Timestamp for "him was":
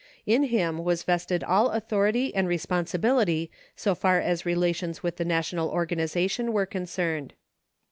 0.45-1.03